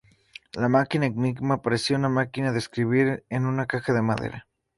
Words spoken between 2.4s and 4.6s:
de escribir en una caja de madera.